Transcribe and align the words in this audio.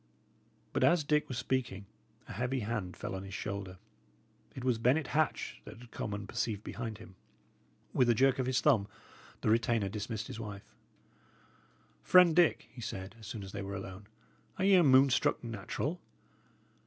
But 0.73 0.83
as 0.83 1.03
Dick 1.03 1.27
was 1.29 1.37
speaking, 1.37 1.85
a 2.27 2.33
heavy 2.33 2.61
hand 2.61 2.97
fell 2.97 3.13
on 3.13 3.21
his 3.21 3.35
shoulder. 3.35 3.77
It 4.55 4.63
was 4.63 4.79
Bennet 4.79 5.09
Hatch 5.13 5.61
that 5.63 5.77
had 5.77 5.91
come 5.91 6.11
unperceived 6.15 6.63
behind 6.63 6.97
him. 6.97 7.13
With 7.93 8.09
a 8.09 8.15
jerk 8.15 8.39
of 8.39 8.47
his 8.47 8.61
thumb, 8.61 8.87
the 9.41 9.51
retainer 9.51 9.89
dismissed 9.89 10.25
his 10.25 10.39
wife. 10.39 10.73
"Friend 12.01 12.35
Dick," 12.35 12.67
he 12.71 12.81
said, 12.81 13.15
as 13.19 13.27
soon 13.27 13.43
as 13.43 13.51
they 13.51 13.61
were 13.61 13.75
alone, 13.75 14.07
"are 14.57 14.65
ye 14.65 14.73
a 14.73 14.83
moon 14.83 15.11
struck 15.11 15.43
natural? 15.43 16.01